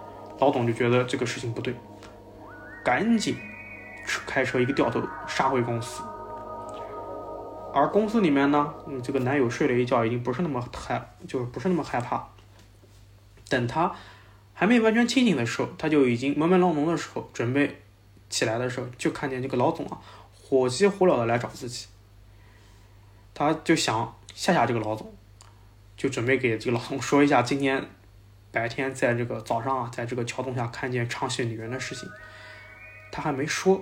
[0.41, 1.73] 老董就觉得这个事情不对，
[2.85, 3.37] 赶紧
[4.27, 6.03] 开车一个掉头杀回公司。
[7.73, 12.29] 而公司里面呢，这个男友睡了一觉，已经不是那么害，就是不是那么害怕。
[13.49, 13.92] 等他
[14.53, 17.83] 还没完全清醒的时候，他就已经朦朦胧胧的时候，准备
[18.29, 19.99] 起来的时候，就看见这个老总啊，
[20.33, 21.87] 火急火燎的来找自己。
[23.33, 25.12] 他就想吓吓这个老总，
[25.97, 27.85] 就准备给这个老总说一下今天。
[28.53, 32.09] 白天在这个早上啊，在这个桥洞下看见唱戏女人的事情，
[33.14, 33.81] 他还没说，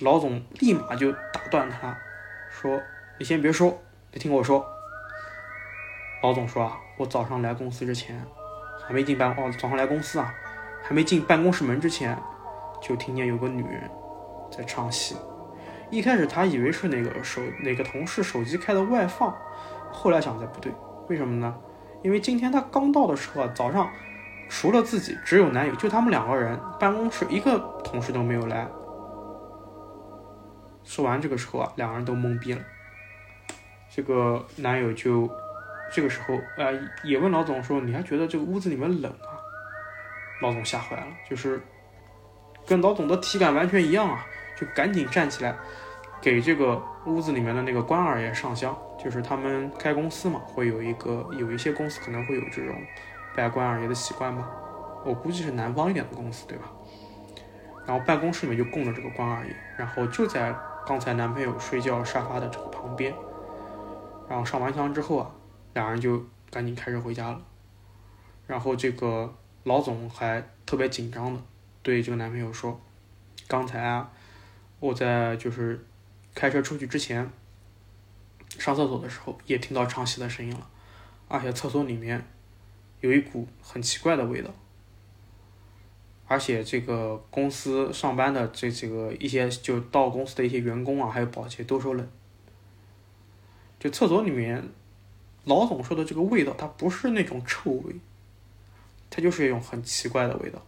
[0.00, 1.96] 老总立马就打断他，
[2.50, 2.78] 说
[3.18, 3.80] ：“你先别说，
[4.12, 4.62] 你听我说。”
[6.22, 8.22] 老总说：“啊，我早上来公司之前，
[8.86, 10.34] 还没进办哦，早上来公司啊，
[10.82, 12.14] 还没进办公室门之前，
[12.82, 13.90] 就听见有个女人
[14.50, 15.16] 在唱戏。
[15.88, 19.34] 一开始他以为是哪个手哪个同事手机开的外放，
[19.90, 20.70] 后来想才不对，
[21.08, 21.56] 为什么呢？”
[22.04, 23.90] 因为今天他刚到的时候啊，早上
[24.48, 28.66] 除了自己，只有男友，就他们两个人，办公室一个同事都没有来。
[30.84, 32.60] 说完这个时候啊，两个人都懵逼了。
[33.94, 35.30] 这个男友就
[35.92, 36.72] 这个时候啊，
[37.04, 39.36] 也问老总说：“你还觉得这个屋子里面冷啊？”
[40.40, 41.60] 老总吓坏了，就是
[42.66, 44.24] 跟老总的体感完全一样啊，
[44.58, 45.54] 就赶紧站起来。
[46.20, 52.74] 给这个屋子里面的那个关二爷上香，就是他们开公司嘛，会有一个有一些公司可能会有这种
[53.38, 54.50] 拜关二爷的习惯吧。
[55.04, 56.64] 我估计是南方一点的公司，对吧？
[57.86, 60.52] 然后办公室里面就供着这个关二爷，然后就在
[60.84, 63.14] 刚才男朋友睡觉沙发的这个旁边。
[64.28, 65.30] 然后上完香之后啊，
[65.74, 66.20] 两人就
[66.50, 67.40] 赶紧开车回家了。
[68.48, 71.40] 然后这个老总还特别紧张的
[71.82, 72.80] 对这个男朋友说
[73.46, 74.10] ：“刚才啊，
[74.80, 75.84] 我在就是。”
[76.34, 77.28] 开车出去之前，
[78.60, 80.68] 上厕所的时候也听到唱戏的声音了，
[81.26, 82.24] 而且厕所里面
[83.00, 84.50] 有一股很奇怪的味道，
[86.26, 92.08] 而且这个公司上班的这几个一些就到公司的一些员工啊，还有保洁都说冷。
[93.78, 94.62] 就厕所里面，
[95.44, 97.94] 老总说的这个味道，它不是那种臭味，
[99.08, 100.60] 它就是一种很奇怪的味道。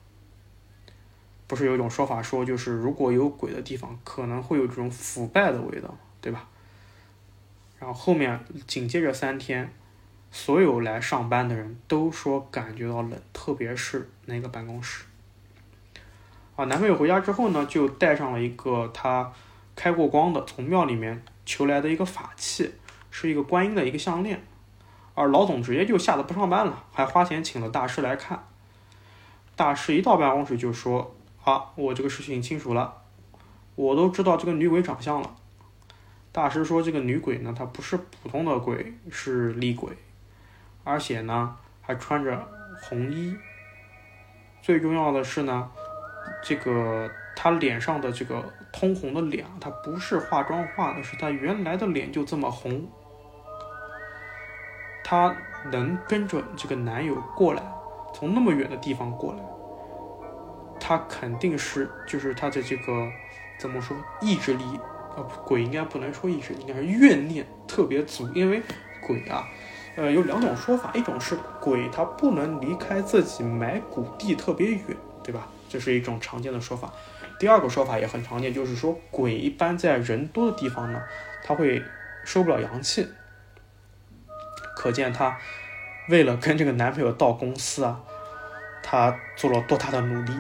[1.48, 6.48] 不是有一种说法说，就是如果有鬼的地方，可能会有这种腐败的味道，对吧？
[7.80, 8.38] 然后后面
[8.68, 9.72] 紧接着三天，
[10.30, 15.04] 所有来上班的人都说感觉到冷，特别是那个办公室。
[16.56, 19.32] 啊，男朋友回家之后呢，就带上了一个他
[19.74, 22.72] 开过光的，从庙里面求来的一个法器，
[23.10, 24.42] 是一个观音的一个项链。
[25.14, 28.46] 而老总直接就吓得不上班了，还花钱请了大师来看。
[29.56, 31.14] 大师一到办公室就说。
[31.42, 32.94] 啊，我这个事情清楚了，
[33.74, 35.36] 我都知道这个女鬼长相了。
[36.32, 39.90] 大师说，这个女鬼呢，她不是普通的鬼，是厉鬼，
[40.90, 42.44] 而且呢，还穿着
[42.82, 43.36] 红衣。
[44.60, 45.70] 最重要的是呢，
[46.42, 52.84] 这个她脸上的这个通红的脸，她不是化妆化的，是她原来的脸就这么红。
[55.04, 55.34] 她
[55.70, 57.62] 能跟着这个男友过来，
[58.12, 59.38] 从那么远的地方过来。
[60.82, 63.08] 他肯定是，就是他的这个
[63.58, 64.64] 怎么说意志力，
[65.14, 68.26] 呃，鬼应该不能说意志力，应该是怨念特别足。
[68.34, 68.60] 因为
[69.00, 69.46] 鬼啊，
[69.96, 75.48] 呃，有两种说法，一种是鬼他不能离开自己埋骨地特别远，对吧？
[75.68, 76.92] 这是一种常见的说法。
[77.38, 81.02] 第二个说法也很常见，就是说鬼一般在人多的地方呢，
[81.42, 81.82] 他会
[82.24, 83.08] 收不了阳气。
[84.76, 85.38] 可见他
[86.08, 88.00] 为了跟这个男朋友到公司啊，
[88.82, 90.32] 他做了多大的努力。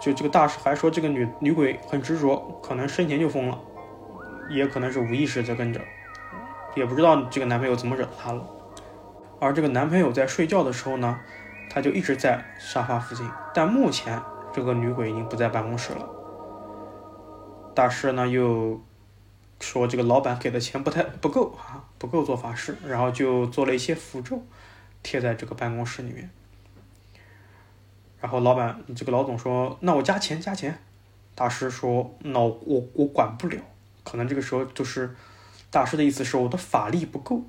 [0.00, 3.58] 就这个大师还说，这个女女鬼很执着，可能生前就疯了，
[4.50, 5.80] 也可能是无意识在跟着，
[6.74, 8.46] 也不知道这个男朋友怎么惹她了。
[9.40, 11.18] 而这个男朋友在睡觉的时候呢，
[11.68, 13.28] 他就一直在沙发附近。
[13.52, 14.20] 但目前
[14.52, 16.08] 这个女鬼已经不在办公室了。
[17.74, 18.80] 大师呢又
[19.60, 24.42] 说，这个老板给的钱不太不够啊，不够做法事，然后就做了一些符咒，
[25.02, 26.30] 贴在这个办公室里面。
[28.20, 30.78] 然后老板这个老总说：“那我加钱加钱。”
[31.34, 33.56] 大师说：“那我我管不了，
[34.04, 35.16] 可能这个时候就是
[35.72, 37.42] 大师的意思是我的法力不够，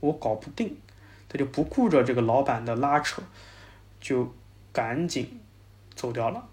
[0.00, 0.76] 我搞不定，
[1.30, 3.22] 他就不顾着这个老板的拉扯，
[3.98, 4.32] 就
[4.70, 5.40] 赶紧
[5.94, 6.46] 走掉了。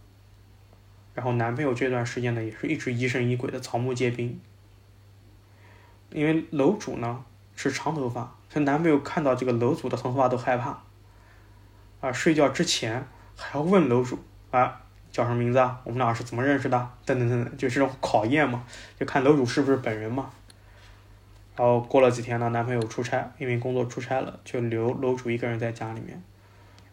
[1.13, 4.40] 然后男朋友这段时间呢，也是一直疑神疑鬼的草木皆兵，
[6.12, 7.26] 因为楼主呢
[7.58, 10.82] 是长头发，他男朋友看到这个楼主的长头发都害怕，
[12.00, 14.18] 啊，睡觉之前还要问楼主
[14.52, 18.63] 啊叫什么名字啊，我们俩是怎么认识的，等等等等，就这种考验嘛，
[18.98, 20.32] 就看楼主是不是本人嘛。
[21.58, 26.22] 然后过了几天呢，男朋友出差，因为工作出差了，就留楼主一个人在家里面。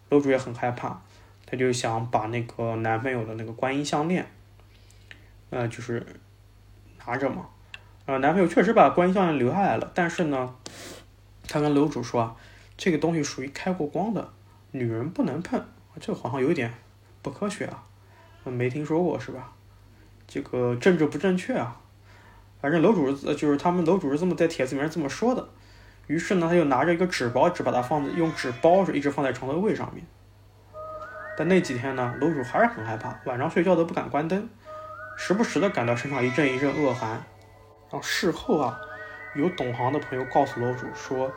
[0.09, 0.99] 楼主也很害怕，
[1.45, 4.25] 他就想把那个男朋友的那个观音项链，
[5.51, 6.03] 呃，就是
[7.05, 7.47] 拿着嘛。
[8.07, 10.55] 呃，男朋友确实把观音项链留下来了，但是呢，
[11.47, 12.35] 他跟楼主说啊，
[12.75, 14.33] 这个东西属于开过光的，
[14.71, 15.63] 女人不能碰。
[15.99, 16.73] 这个好像有点
[17.21, 17.83] 不科学啊，
[18.45, 19.53] 没听说过是吧？
[20.27, 21.79] 这个政治不正确啊。
[22.65, 25.47] 反正楼主就是他们楼主是这么在帖子里面这么说的，
[26.07, 30.03] 于是呢，他就拿着一个纸包，只把它放在用纸包着，一直放在床头柜上面。
[31.37, 34.49] 但那几天呢，楼主还是很害怕，晚上睡觉都不敢关灯，
[35.15, 37.11] 时不时的感到身上一阵一阵恶寒。
[37.11, 38.81] 然后事后啊，
[39.35, 41.31] 有懂行的朋友告诉楼主说，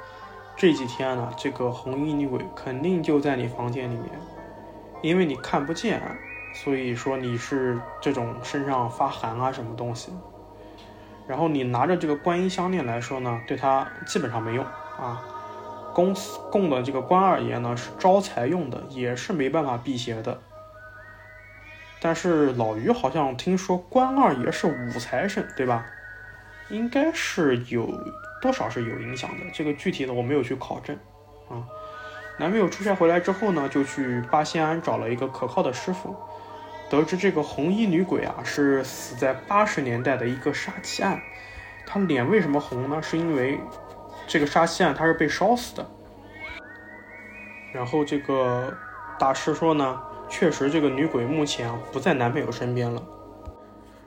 [0.56, 4.10] 这几天呢，这个红衣女鬼肯定就在你房间里面，
[5.02, 6.00] 因为你看不见，
[6.54, 10.10] 所以说你是这种身上发寒啊什么东西。
[11.28, 15.22] 然后你拿着这个观音项链来说呢，对他基本上没用啊。
[15.94, 20.40] 公司供的这个关二爷呢是招财用的，也是没办法辟邪的。
[22.00, 25.84] 但是老于好像听说关二爷是五财神，对吧？
[26.70, 27.88] 应该是有
[28.40, 29.44] 多少是有影响的。
[29.52, 30.96] 这个具体的我没有去考证
[31.50, 31.66] 啊。
[32.38, 36.14] 男朋友出差回来之后呢，就去八仙庵找了一个可靠的师傅。
[36.90, 41.20] 得知这个红衣女鬼啊是死在八十年代的一个杀妻案，
[41.86, 43.02] 她脸为什么红呢？
[43.02, 43.58] 是因为
[44.26, 45.86] 这个杀妻案她是被烧死的。
[47.74, 48.74] 然后这个
[49.18, 53.02] 大师说呢，确实这个女鬼目前啊不在男朋友身边了。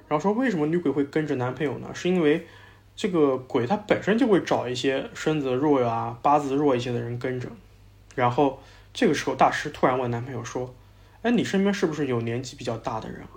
[0.07, 1.89] 然后说为什么女鬼会跟着男朋友呢？
[1.93, 2.47] 是因为
[2.95, 7.47] 这个鬼它本身就会找一些身子弱呀、八字弱一些的人跟着。
[8.15, 8.59] 然后
[8.91, 10.73] 这个时候大师突然问男朋友说。
[11.23, 13.29] 哎，你身边是不是有年纪比较大的人啊？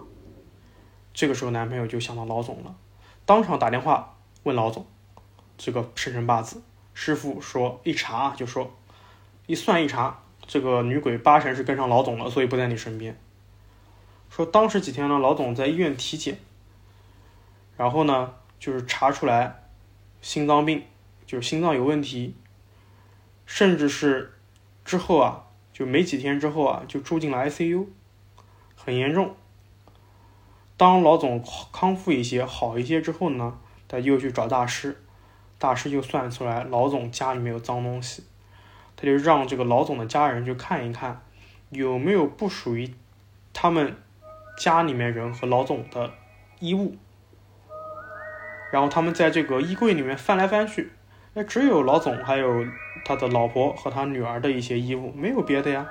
[1.12, 2.74] 这个时候，男朋友就想到老总了，
[3.26, 4.86] 当场打电话问老总
[5.58, 6.62] 这个生辰八字。
[6.94, 8.74] 师傅说一查就说
[9.46, 13.18] 一算一查，这个女鬼八成是跟上老总了，所以不在你身边。
[14.30, 16.38] 说当时几天呢，老总在医院体检，
[17.76, 19.68] 然后呢就是查出来
[20.22, 20.84] 心脏病，
[21.26, 22.34] 就是心脏有问题，
[23.44, 24.32] 甚至是
[24.86, 25.43] 之后啊。
[25.74, 27.86] 就没几天之后啊，就住进了 ICU，
[28.76, 29.34] 很严重。
[30.76, 33.58] 当老总康复一些、好一些之后呢，
[33.88, 35.02] 他又去找大师，
[35.58, 38.22] 大师就算出来老总家里面有脏东西，
[38.96, 41.20] 他就让这个老总的家人去看一看，
[41.70, 42.94] 有没有不属于
[43.52, 43.96] 他们
[44.56, 46.12] 家里面人和老总的
[46.60, 46.96] 衣物。
[48.70, 50.92] 然后他们在这个衣柜里面翻来翻去，
[51.34, 52.64] 那只有老总还有。
[53.06, 55.86] 他的老婆和他女儿的一些衣物，没有别的呀。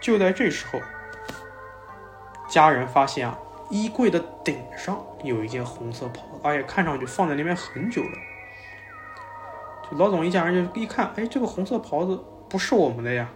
[0.00, 0.80] 就在这时候，
[2.48, 3.36] 家人发现啊，
[3.70, 8.10] 衣柜的顶上有一件红色袍子，而且看上去放在那边很久了。
[9.90, 12.16] 就老总一家人就一看，哎，这个红色袍子
[12.48, 13.28] 不是我们的呀，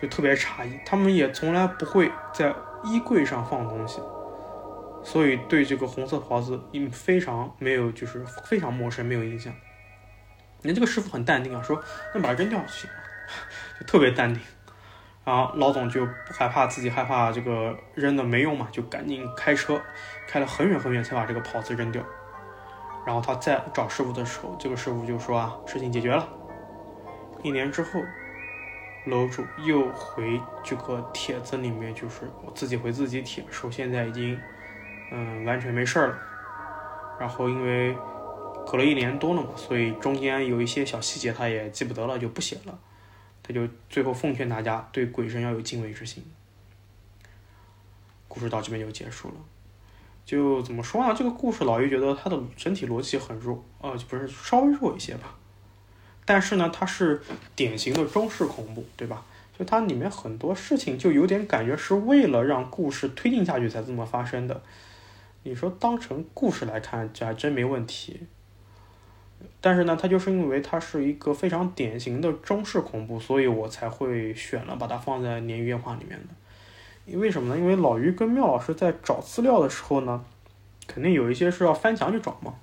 [0.00, 0.78] 就特别诧异。
[0.86, 4.00] 他们也从来不会在衣柜上放东西，
[5.02, 9.52] 所以对这个红色袍子嗯非常没有，就是非常陌生，没有印象。
[10.62, 11.82] 人这个师傅很淡定啊，说
[12.14, 12.96] 那把它扔掉就行了，
[13.80, 14.42] 就特别淡定。
[15.24, 19.80] 然后老总就不害怕自己害怕这个扔的没用嘛，就赶紧开车
[20.26, 22.02] 开了很远很远才把这个袍子扔掉。
[23.06, 26.28] 然后他再找师傅的时候，这个师傅就说啊，事情解决了。
[27.42, 28.00] 一年之后，
[29.06, 34.40] 楼主又回这个帖子里面，就是我自己回自己帖说现在已经
[35.10, 36.18] 嗯完全没事了。
[37.18, 37.96] 然后因为。
[38.66, 42.78] 隔了一年多了嘛，所以中间有一些小细节他也记不得了，就不写了。
[43.42, 46.24] 他就最后奉劝大家对鬼神要有敬畏之心。
[48.28, 49.34] 故事到这边就结束了。
[50.24, 51.14] 就怎么说呢？
[51.14, 55.34] 这个故事老于觉得它的整体逻辑很弱，呃，不是稍微弱一些吧。
[56.24, 57.20] 但是呢，它是
[57.56, 59.24] 典型的中式恐怖，对吧？
[59.58, 64.62] 就它里面很多事情就有点感觉是为了让故事推进下去才这么发生的。
[65.42, 68.28] 你说当成故事来看，这还真没问题。
[69.60, 77.18] 但是呢，它就是因为它是一个非常典型的中式恐怖，所以我才会选了把它放在鲶鱼夜话里面的。
[77.18, 77.60] 为什么呢？
[77.60, 80.24] 因为老于跟妙老师在找资料的时候呢，
[80.86, 82.54] 肯定有一些是要翻墙去找嘛。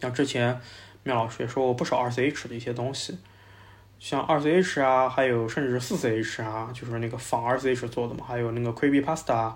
[0.00, 0.58] 像之前
[1.02, 3.18] 妙老师也说过不少二 C H 的一些东西，
[3.98, 9.52] 像二 ch 啊，还有甚至是四 ch 啊，就是那个仿二 ch 做的嘛，还有那个 creepypasta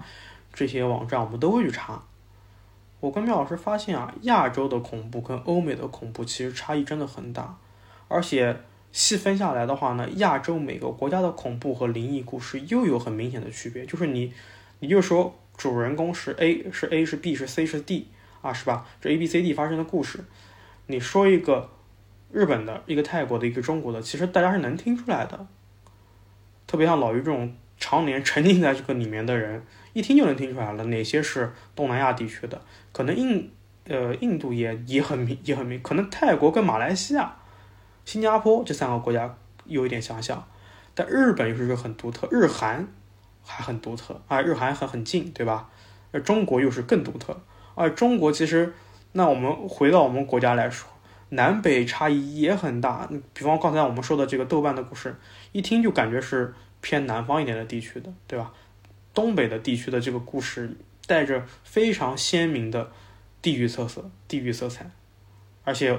[0.52, 2.02] 这些网站，我们都会去查。
[3.00, 7.56] 我跟妙老师发现啊，亚洲的恐怖跟欧美的恐怖其实差异真的很大，
[8.08, 13.86] 而且细分下来的话呢，亚洲每个国家的恐怖和灵异故事又有很明显的区别。
[13.86, 14.32] 就是你，
[14.80, 18.08] 你就说主人公是 A，是 A 是 B 是 C 是 D
[18.42, 18.84] 啊，是吧？
[19.00, 20.24] 这 A B C D 发生的故事，
[20.86, 21.70] 你说一个
[22.32, 25.46] 日本的，一个泰国的，一个中国的，其实大家是能听出来的。
[26.66, 29.64] 特别像老于这种常年沉浸在这个里面的人。
[29.98, 32.62] 一听就能听出来了，哪些是东南亚地区的？
[32.92, 33.50] 可能印
[33.88, 37.34] 呃印度也也很明也很明，可能泰国跟马来西亚、
[38.04, 40.46] 新加坡这三个国家有一点相像，
[40.94, 42.86] 但日本又是很独特，日韩
[43.42, 45.68] 还很独特啊，日韩还很近，对吧？
[46.12, 47.40] 而中国又是更独特，
[47.74, 48.72] 而中国其实
[49.12, 50.88] 那我们回到我们国家来说，
[51.30, 53.08] 南北差异也很大。
[53.34, 55.16] 比方刚才我们说的这个豆瓣的故事，
[55.50, 58.52] 一听就感觉是偏南方一点的地区的，对吧？
[59.18, 62.92] 东北的地区的这个故事带着非常鲜明的
[63.42, 64.88] 地域特色、地域色彩，
[65.64, 65.98] 而且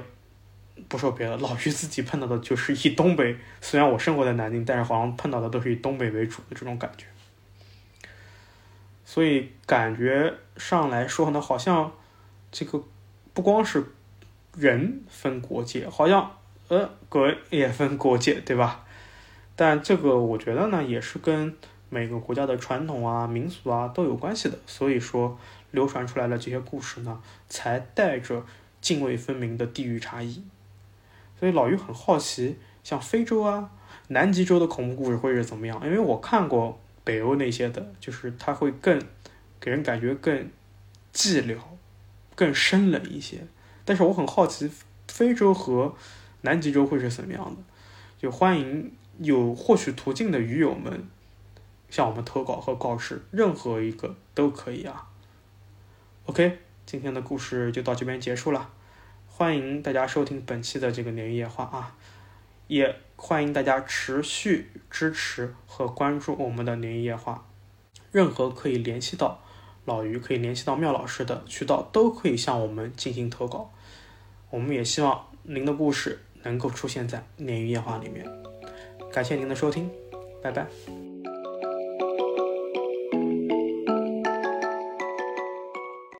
[0.87, 7.07] 不说别的，老于自己碰到的就是以东北，虽然我生活在南京，但是好像碰到的都是以东北为主的这种感觉，
[9.03, 11.91] 所以感觉上来说呢，好像
[12.53, 12.81] 这个
[13.33, 13.83] 不光是
[14.55, 16.37] 人分国界，好像
[16.69, 18.85] 呃鬼也分国界，对吧？
[19.57, 21.53] 但这个我觉得呢，也是跟。
[21.89, 25.37] 每个国家的传统啊、民俗啊都有关系的，所以说
[25.71, 28.45] 流传出来的这些故事呢，才带着
[28.81, 30.43] 泾渭分明的地域差异。
[31.39, 33.71] 所以老于很好奇，像非洲啊、
[34.09, 35.79] 南极洲的恐怖故事会是怎么样？
[35.83, 39.01] 因为我看过北欧那些的，就是它会更
[39.59, 40.49] 给人感觉更
[41.13, 41.57] 寂寥、
[42.35, 43.39] 更生冷一些。
[43.83, 44.69] 但是我很好奇，
[45.07, 45.95] 非洲和
[46.41, 47.61] 南极洲会是怎么样的？
[48.19, 51.07] 就欢迎有获取途径的鱼友们。
[51.89, 55.07] 向我们投稿和告示，任何一个都可以啊。
[56.25, 58.69] OK，今天的故事就到这边结束了，
[59.27, 61.95] 欢迎大家收听本期的这个鲶鱼夜话啊，
[62.67, 67.47] 也欢迎大家持续支持和关注我们的鲶鱼夜话，
[68.11, 69.41] 任何可以联系到
[69.85, 73.71] 老于、可以联系到妙老师的渠道都可以向我们进行投稿，
[74.51, 78.23] 我们也希望您的故事能够出现在鲶鱼夜话里面。
[79.11, 79.89] 感谢您的收听，
[80.43, 81.08] 拜拜。